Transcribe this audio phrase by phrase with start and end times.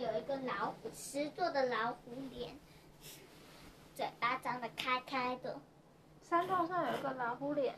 [0.00, 2.58] 有一个老虎，石做的老虎脸，
[3.94, 5.60] 嘴巴张得开开的。
[6.28, 7.74] 山头上有一个老虎脸。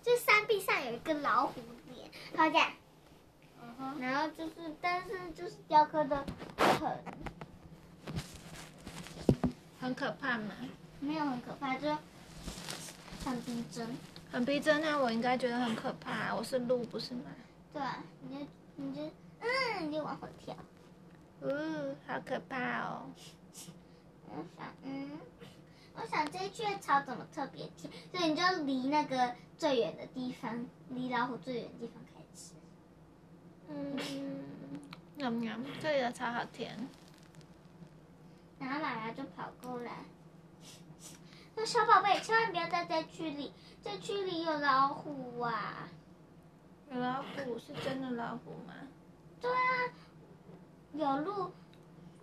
[0.00, 1.60] 就山壁上有一个老虎
[1.92, 2.72] 脸，好像。
[3.60, 4.00] 嗯哼。
[4.00, 6.24] 然后就是，但是就是雕刻的
[6.56, 7.04] 很，
[9.80, 10.54] 很可怕吗？
[11.00, 11.88] 没有很可怕，就
[13.24, 13.88] 很逼真。
[14.30, 16.34] 很逼真，那我应该觉得很可怕。
[16.34, 17.32] 我是鹿，不是吗？
[17.72, 19.10] 对啊，你就你就嗯，
[19.84, 20.56] 你就往后跳。
[21.40, 23.06] 嗯，好可怕哦。
[24.26, 25.10] 我想，嗯。
[25.96, 32.54] 我想这一圈草怎么特别甜，所以你就离那个最远的地方，离老虎最远的地方开始吃。
[33.68, 33.96] 嗯，
[35.14, 36.88] 喵喵，这里的草好甜。
[38.58, 40.04] 然后妈妈就跑过来，
[41.54, 45.88] 说：“小宝贝，千万不要待在区里，这区里有老虎啊！”
[46.90, 47.56] 有老虎？
[47.56, 48.74] 是真的老虎吗？
[49.40, 49.92] 对啊，
[50.92, 51.52] 有鹿，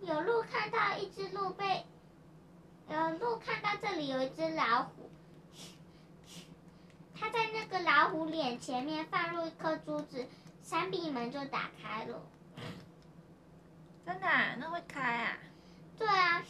[0.00, 1.84] 有鹿看到一只鹿被。
[2.88, 5.10] 有鹿看到这里有一只老虎，
[7.14, 10.26] 它在那个老虎脸前面放入一颗珠子，
[10.62, 12.20] 山壁门就打开了。
[14.04, 14.56] 真的啊？
[14.58, 15.38] 那会开啊？
[15.96, 16.42] 对啊。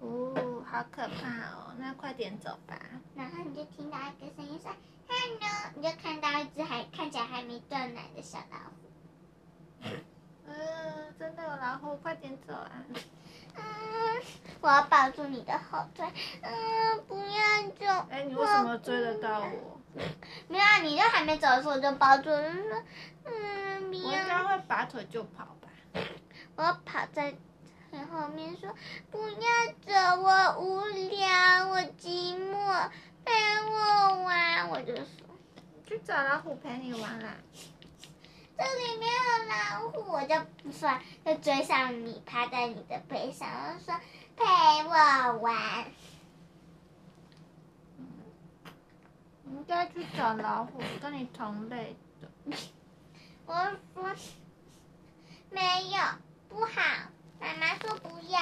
[0.00, 1.74] 哦，好可怕哦！
[1.78, 2.78] 那快点走吧。
[3.14, 4.72] 然后你就听到一个声音说
[5.08, 8.87] ：“Hello！” 你就看到一只还看起来还没断奶的小老虎。
[9.82, 12.70] 嗯，真的有老虎，快点走啊！
[13.56, 13.62] 嗯，
[14.60, 16.06] 我要抱住你的后腿。
[16.42, 18.06] 嗯，不要走。
[18.10, 19.80] 哎，你为什么追得到我？
[20.48, 22.84] 没有啊，你就还没走的时候我就抱住了。
[23.24, 24.08] 嗯，不要。
[24.08, 25.68] 我应该会拔腿就跑吧。
[26.56, 27.34] 我要跑在
[27.90, 28.74] 很后面说
[29.10, 29.36] ：“不要
[29.86, 32.90] 走，我无聊，我寂寞，
[33.24, 33.32] 陪
[33.70, 35.04] 我玩。”我就说
[35.86, 37.34] ：“去找老虎陪你玩啦。”
[38.58, 43.94] 这里没有老虎，我就不算，就追上你，趴在你的背上，然后说
[44.36, 44.44] 陪
[44.84, 45.86] 我玩。
[49.50, 52.28] 应该去找老虎，跟你同类的。
[53.46, 53.54] 我
[53.94, 54.14] 说
[55.50, 55.98] 没有，
[56.48, 56.80] 不好。
[57.40, 58.38] 妈妈说不要。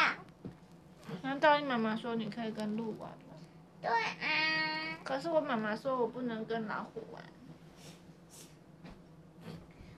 [1.22, 3.36] 难道你妈妈说你可以跟鹿玩吗？
[3.80, 4.98] 对啊。
[5.04, 7.22] 可是我妈妈说我不能跟老虎玩。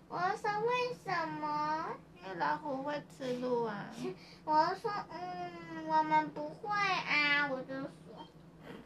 [0.09, 1.87] 我说为什么？
[2.17, 3.87] 因为老虎会吃鹿啊。
[4.45, 7.89] 我说嗯，我们不会啊，我就说。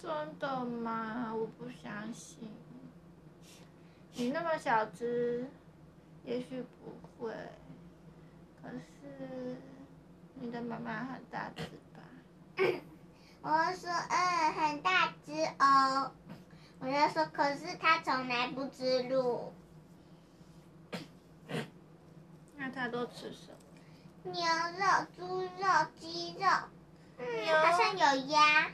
[0.01, 1.33] 真的吗？
[1.35, 2.51] 我不相信。
[4.15, 5.47] 你那么小只，
[6.25, 7.33] 也许不会。
[8.61, 9.57] 可是，
[10.35, 11.63] 你的妈妈很大只
[11.95, 12.03] 吧？
[13.43, 16.13] 我说嗯，很大只哦。
[16.81, 19.53] 我就说，可是它从来不吃鹿。
[22.75, 23.49] 那他都吃什
[24.25, 24.33] 么？
[24.33, 24.43] 牛
[24.79, 26.47] 肉、猪肉、鸡肉，
[27.19, 28.71] 嗯，牛好像有鸭，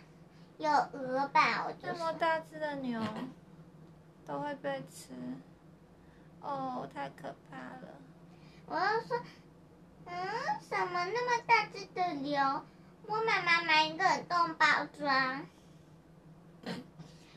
[0.59, 1.64] 有鹅吧？
[1.66, 3.03] 我这么大只的牛
[4.26, 5.14] 都会被吃，
[6.41, 7.88] 哦，太可怕了！
[8.66, 9.19] 我要说，
[10.04, 10.15] 嗯，
[10.69, 12.65] 什么那么大只的牛？
[13.06, 14.66] 我妈妈买一个冷冻包
[14.98, 15.47] 装，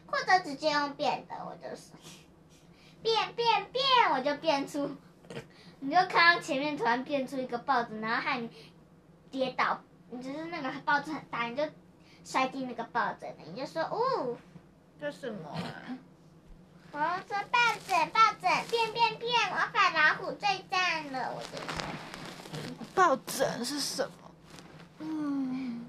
[0.07, 1.91] 或者直接用变的，我就是，
[3.01, 3.83] 变变变，
[4.13, 4.97] 我就变出。
[5.83, 8.49] 你就看到前面突然变出一个豹子，然后害你
[9.31, 9.81] 跌倒，
[10.11, 11.63] 你就是那个豹子很大，你就
[12.23, 14.37] 摔进那个豹子，你就说哦，
[14.99, 15.97] 这什么啊？
[16.91, 22.85] 我说豹子，豹子，变变变，我把老虎最赞了，我就说。
[22.93, 24.31] 抱枕是什么？
[24.99, 25.87] 嗯，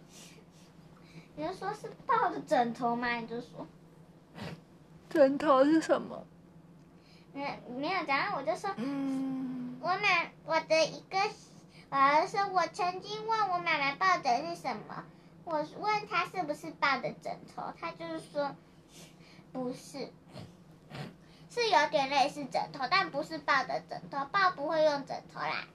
[1.37, 3.17] 你就说是抱着枕头吗？
[3.17, 3.67] 你就说。
[5.11, 6.25] 枕头是什么？
[7.35, 8.71] 没没有，然后我就说。
[8.77, 9.62] 嗯。
[9.83, 11.19] 我妈，我的一个
[11.91, 15.05] 儿子，我曾经问我妈妈抱的是什么，
[15.43, 18.55] 我问他是不是抱的枕头，他就是说
[19.53, 20.13] 不是，
[21.51, 25.67] 是有点类似枕头，但不是抱的枕头，抱不会用枕头啦，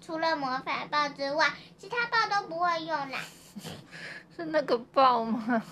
[0.00, 3.18] 除了魔法抱之外，其他抱都不会用啦。
[4.36, 5.64] 是那个抱吗？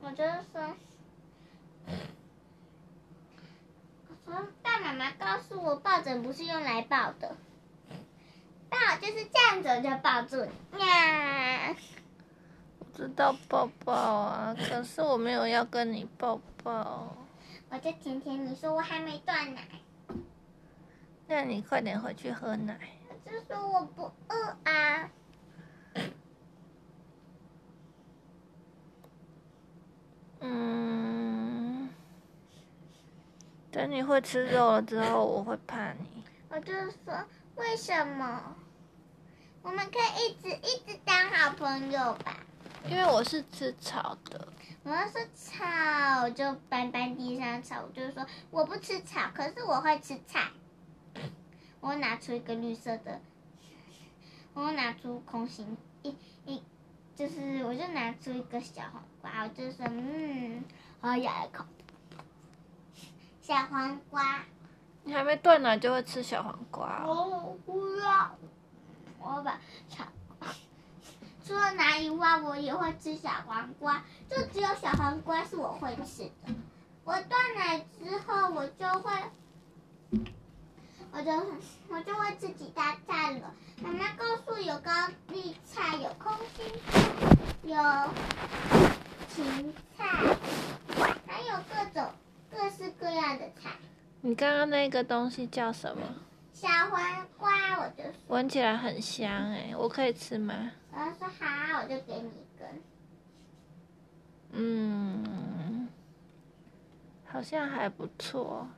[0.00, 0.76] 我就是说。
[4.62, 7.36] 爸妈妈告诉我，抱枕不是用来抱的，
[8.68, 11.74] 抱就是这样子就抱住你呀。
[12.78, 17.16] 我知道抱抱啊，可是我没有要跟你抱抱。
[17.70, 19.62] 我就甜甜你说我还没断奶。
[21.26, 22.78] 那你快点回去喝奶。
[23.08, 25.10] 我就说我不饿啊。
[30.40, 31.88] 嗯。
[33.88, 36.22] 等你会吃肉了之后，我会怕你。
[36.50, 36.72] 我我就
[37.04, 37.24] 说
[37.54, 38.56] 为什么？
[39.62, 42.40] 我们可以一直一直当好朋友吧？
[42.84, 44.48] 因为我是吃草的。
[44.82, 47.84] 我要是草，就搬搬地上草。
[47.86, 50.48] 我就说我不吃草，可是我会吃菜。
[51.78, 53.20] 我拿出一个绿色的，
[54.54, 56.60] 我拿出空心一一，
[57.14, 60.64] 就是我就拿出一个小黄瓜，我就说嗯，
[61.00, 61.64] 我要咬一口。
[63.48, 64.44] 小黄瓜，
[65.04, 67.24] 你还没断奶就会吃小黄瓜哦？
[67.46, 68.36] 我不要，
[69.18, 69.58] 我把
[69.88, 70.04] 小。
[71.46, 76.54] 除了奶以外，我也会吃小黄瓜，就只有小黄瓜是我会吃的。
[77.04, 79.12] 我断奶之后，我就会，
[81.12, 81.32] 我就
[81.88, 83.54] 我就会吃其他菜了。
[83.80, 84.92] 妈妈告诉有高
[85.28, 87.00] 丽菜，有空心菜，
[87.62, 87.74] 有
[89.34, 90.36] 芹菜，
[91.26, 92.12] 还有各种
[92.50, 93.70] 各式各样的菜。
[94.28, 96.02] 你刚刚那个东西叫什么？
[96.52, 98.12] 小黄瓜，我就说。
[98.26, 100.70] 闻起来很香哎，我可以吃吗？
[100.92, 102.68] 我说好，我就给你一根。
[104.50, 105.88] 嗯，
[107.24, 108.68] 好像还不错。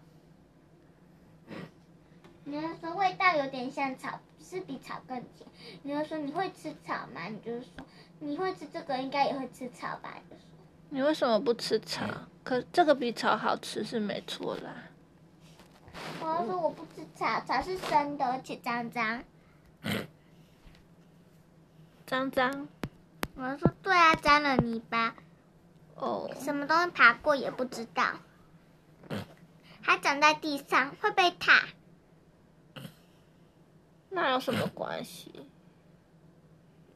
[2.44, 5.50] 你就说味道有点像草，是比草更甜。
[5.82, 7.26] 你就说你会吃草吗？
[7.26, 7.84] 你就说
[8.20, 10.14] 你会吃这个，应该也会吃草吧？
[10.30, 10.44] 就说
[10.90, 12.06] 你为什么不吃草？
[12.44, 14.84] 可这个比草好吃是没错啦。
[16.20, 19.24] 我要说我不吃草，草是生的，而且脏脏。
[22.06, 22.68] 脏脏，
[23.34, 25.14] 我要说对啊，沾了泥巴。
[25.94, 26.30] 哦。
[26.38, 28.18] 什么东西爬过也不知道，
[29.80, 31.62] 还长在地上会被踏。
[34.10, 35.48] 那有什么关系？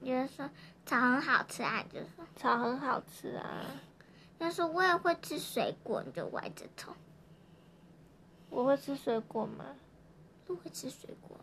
[0.05, 0.51] 就是说
[0.85, 3.65] 草很好吃啊，就是说草很好吃啊。
[4.39, 6.93] 要是我也会吃水果，你就歪着头。
[8.55, 9.65] 我会吃水果吗？
[10.47, 11.37] 不会吃水果。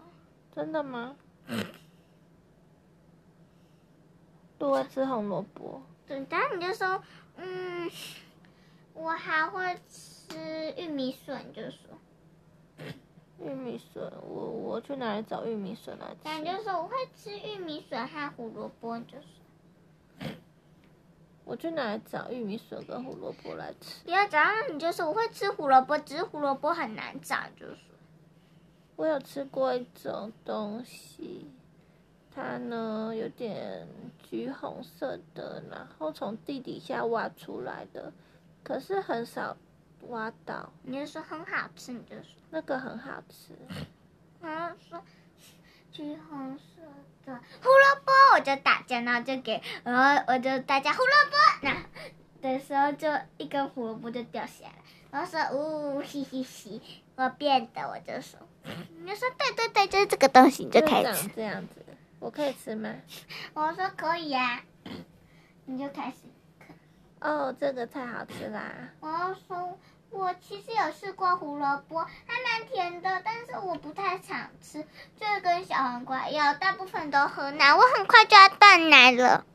[0.56, 1.18] 真的吗？
[4.58, 5.82] 都会吃红萝卜。
[6.08, 7.04] 对，然后你就说，
[7.36, 7.92] 嗯，
[8.94, 11.80] 我还会吃玉米笋，就说。
[13.40, 16.40] 玉米笋，我我去哪里找玉米笋来吃？
[16.40, 19.41] 你就说我会吃玉米笋和胡萝卜，就说。
[21.52, 24.06] 我去哪里找玉米笋跟胡萝卜来吃？
[24.06, 24.40] 不要找，
[24.72, 27.76] 你就说我会吃胡萝卜，只是胡萝卜很难找，就是。
[28.96, 31.52] 我有吃过一种东西。
[32.34, 33.86] 它呢，有点
[34.24, 38.14] 橘红色的，然后从地底下挖出来的，
[38.64, 39.58] 可是很少
[40.08, 40.72] 挖到。
[40.84, 43.54] 你就说很好吃，你就说那个很好吃。
[44.40, 45.04] 然后说
[45.92, 46.82] 橘红色
[47.26, 53.08] 的胡萝卜，我就打架，然后就给，然后我就大家胡萝卜，那的时候就
[53.38, 54.74] 一根胡萝卜就掉下来。
[55.12, 56.82] 然后说呜嘻嘻嘻，
[57.16, 58.40] 我变的，我就说，
[58.98, 61.86] 你就说对对对，就是这个东西，你就开始这样子。
[62.20, 62.90] 我可以吃吗？
[63.54, 64.92] 我说可以呀、啊，
[65.66, 66.18] 你就开始
[66.60, 66.76] 啃。
[67.20, 68.72] 哦，这个太好吃啦！
[69.02, 69.78] 我要说
[70.12, 74.86] 我其实有试过胡萝卜，还蛮甜的，但是我不太常吃，
[75.18, 77.74] 就跟小黄瓜一样，大部分都喝奶。
[77.74, 79.46] 我很快就要断奶了。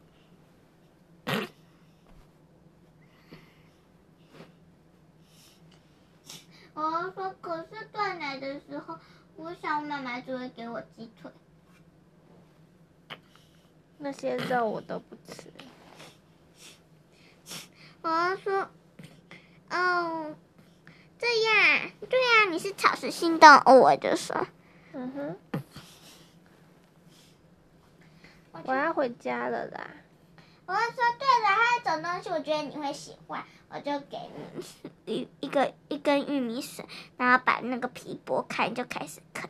[6.73, 8.99] 我 说可是断奶的时候，
[9.37, 11.30] 我想我妈妈就会给我鸡腿。
[13.99, 15.52] 那些肉我都不吃。
[18.02, 18.71] 我说，
[19.71, 20.37] 哦，
[21.19, 22.59] 这样，对呀、啊，你
[22.97, 24.47] 是草食性动物，我就说，
[24.95, 25.37] 嗯哼。
[28.65, 29.91] 我要回家了啦。
[30.65, 34.65] 我说，对了，还有一种东西，我觉得你会喜欢，我就给你
[35.05, 36.87] 一一个一根玉米笋，
[37.19, 39.49] 然后把那个皮剥开，你就开始啃。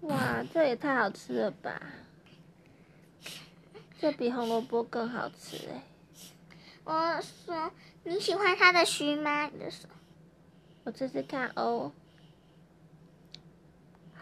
[0.00, 1.80] 哇，这也太好吃了吧！
[3.98, 5.82] 这比红萝卜更好吃哎！
[6.84, 7.70] 我说
[8.04, 9.46] 你喜欢它的须吗？
[9.46, 9.88] 你就说，
[10.84, 11.92] 我试试看哦，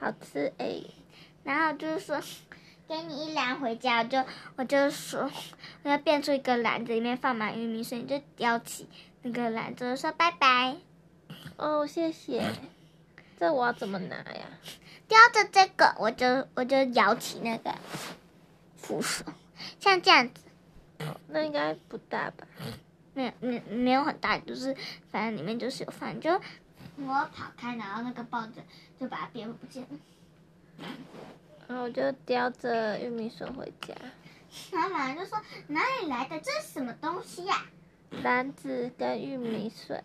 [0.05, 0.83] 好吃哎！
[1.45, 2.21] 然后就是说，
[2.87, 4.25] 给你一篮回家，我就
[4.57, 5.31] 我就说，
[5.83, 8.87] 我要变出一个篮子，里面放满玉米所以，你就叼起
[9.23, 10.77] 那个篮子，说拜拜。
[11.57, 12.45] 哦，谢谢。
[13.41, 14.45] 这我要怎么拿呀？
[15.09, 17.75] 叼着这个，我就我就摇起那个
[18.77, 19.25] 扶手。
[19.81, 20.43] 像这样子，
[20.99, 22.47] 哦，那应该不大吧？
[23.15, 24.77] 没有，没没有很大，就是
[25.11, 26.21] 反正里面就是有饭。
[26.21, 26.39] 就
[26.97, 28.63] 我跑开，然后那个豹子
[28.99, 30.89] 就把它变不见了。
[31.67, 33.95] 然后我就叼着玉米笋回家。
[34.73, 36.39] 妈妈就说：“哪里来的？
[36.41, 37.67] 这是什么东西呀？”
[38.23, 40.03] 篮子跟玉米笋。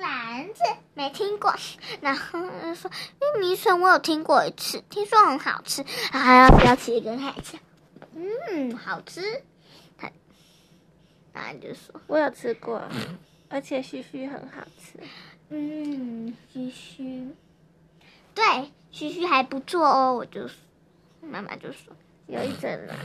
[0.00, 0.62] 篮子
[0.94, 1.54] 没听过，
[2.00, 7.58] 然后就说玉米笋我有听过一次，听说很好吃，还要叼起一根来吃，
[8.14, 9.42] 嗯，好吃。
[9.98, 10.10] 他，
[11.32, 12.88] 然后就说我有吃过，
[13.50, 14.98] 而且须须很好吃。
[15.54, 17.34] 嗯，嘘嘘，
[18.34, 20.14] 对，嘘嘘还不错哦。
[20.14, 20.56] 我就说，
[21.20, 21.94] 妈妈就说
[22.26, 22.96] 有一整篮，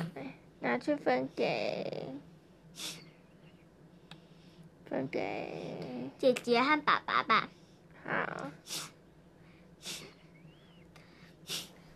[0.62, 2.08] 拿去分给。
[4.90, 7.50] 分给姐姐和爸爸吧。
[8.06, 8.50] 好，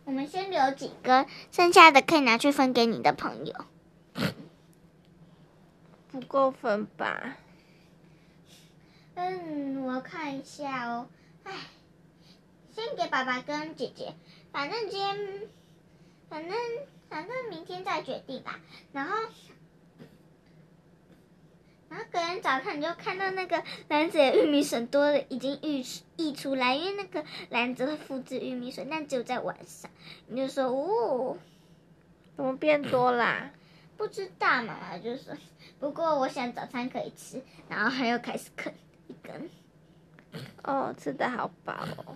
[0.03, 3.55] 我们先留几根，剩下的可以拿去分给你的朋友。
[6.12, 7.38] 不够分吧？
[9.15, 11.08] 嗯，我看一下哦。
[11.44, 11.53] 哎，
[12.72, 14.13] 先给爸爸跟姐姐，
[14.51, 15.41] 反正今天，
[16.30, 16.58] 反正
[17.10, 18.60] 反正明天再决定吧。
[18.91, 19.15] 然后。
[21.89, 29.91] 然后隔天早上你就看到那个篮子的玉米笋多了，已经溢溢出来，因为那个篮子会复制玉米笋，但只有在晚上。
[30.27, 31.38] 你就说哦，
[32.38, 33.51] 怎么变多啦？
[33.98, 35.36] 不知道嘛，就是。
[35.82, 38.74] 不过我想早餐可以吃，然后还要开始啃
[39.12, 39.50] 一根。
[40.63, 42.15] 哦，吃的好饱哦。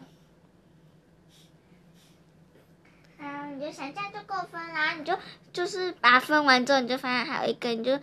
[3.19, 5.17] 啊，你就想这样就够分啦，你就
[5.51, 7.99] 就是把它分完之后，你就发现还有一根，你就。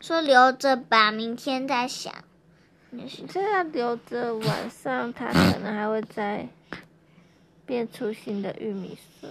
[0.00, 2.12] 说留着吧，明天再想。
[3.28, 6.48] 这样留着，晚上它可能还会再
[7.64, 9.30] 变出新的玉米笋。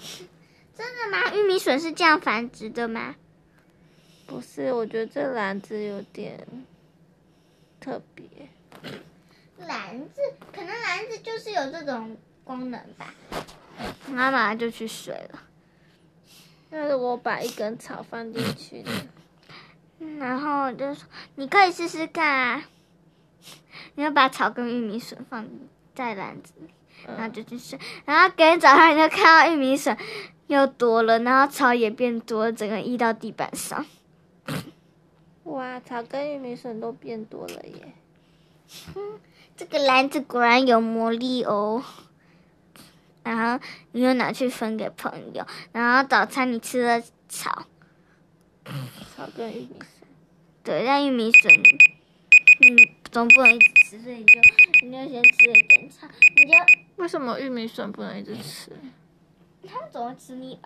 [0.74, 1.34] 真的吗？
[1.34, 3.14] 玉米笋是这样繁殖的吗？
[4.26, 6.46] 不是，我觉得这篮子有点
[7.84, 8.24] 特别。
[9.58, 10.20] 篮子
[10.52, 13.12] 可能篮子就是有这种功能吧。
[14.08, 15.42] 妈妈就去睡了。
[16.70, 18.90] 那是我把一根草放进去的。
[20.18, 22.64] 然后就说：“你可以试试看啊，
[23.94, 25.46] 你要把草跟玉米笋放
[25.94, 26.68] 在篮子里，
[27.06, 27.78] 然后就去睡。
[28.04, 29.96] 然后隔天早上你就看到玉米笋
[30.46, 33.84] 又多了，然后草也变多了，整个溢到地板上。
[35.44, 37.92] 哇，草跟玉米笋都变多了耶！
[38.94, 39.20] 哼
[39.56, 41.82] 这个篮子果然有魔力哦。
[43.22, 47.66] 然后你又拿去分给朋友，然后早餐你吃了草。”
[49.16, 50.08] 草跟玉米笋，
[50.64, 52.76] 对，但玉米笋，嗯，
[53.10, 54.40] 总不能一直吃，所以你就
[54.82, 56.56] 你就先吃一点草，你就
[56.96, 58.72] 为什么玉米笋不能一直吃？
[59.66, 60.62] 他们总会吃腻吧。